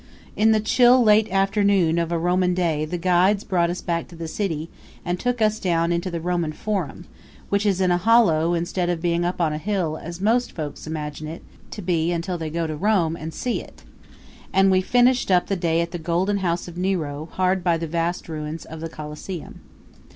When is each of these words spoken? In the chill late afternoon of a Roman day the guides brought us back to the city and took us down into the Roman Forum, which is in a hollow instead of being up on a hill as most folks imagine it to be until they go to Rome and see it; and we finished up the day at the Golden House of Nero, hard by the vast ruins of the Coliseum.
In 0.35 0.51
the 0.51 0.59
chill 0.59 1.03
late 1.03 1.31
afternoon 1.31 1.99
of 1.99 2.11
a 2.11 2.17
Roman 2.17 2.55
day 2.55 2.85
the 2.85 2.97
guides 2.97 3.43
brought 3.43 3.69
us 3.69 3.81
back 3.81 4.07
to 4.07 4.15
the 4.15 4.27
city 4.27 4.67
and 5.05 5.19
took 5.19 5.43
us 5.43 5.59
down 5.59 5.91
into 5.91 6.09
the 6.09 6.19
Roman 6.19 6.53
Forum, 6.53 7.05
which 7.49 7.67
is 7.67 7.79
in 7.79 7.91
a 7.91 7.99
hollow 7.99 8.55
instead 8.55 8.89
of 8.89 8.99
being 8.99 9.23
up 9.23 9.39
on 9.39 9.53
a 9.53 9.59
hill 9.59 9.99
as 10.01 10.19
most 10.19 10.53
folks 10.53 10.87
imagine 10.87 11.27
it 11.27 11.43
to 11.69 11.83
be 11.83 12.11
until 12.11 12.39
they 12.39 12.49
go 12.49 12.65
to 12.65 12.75
Rome 12.75 13.15
and 13.15 13.31
see 13.31 13.61
it; 13.61 13.83
and 14.51 14.71
we 14.71 14.81
finished 14.81 15.29
up 15.29 15.45
the 15.45 15.55
day 15.55 15.81
at 15.81 15.91
the 15.91 15.99
Golden 15.99 16.37
House 16.37 16.67
of 16.67 16.79
Nero, 16.79 17.29
hard 17.33 17.63
by 17.63 17.77
the 17.77 17.85
vast 17.85 18.27
ruins 18.27 18.65
of 18.65 18.79
the 18.81 18.89
Coliseum. 18.89 19.59